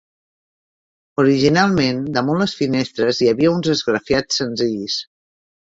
Originalment, 1.23 1.99
damunt 2.17 2.41
les 2.45 2.57
finestres 2.63 3.21
hi 3.27 3.31
havia 3.35 3.55
uns 3.59 3.73
esgrafiats 3.77 4.43
senzills. 4.45 5.01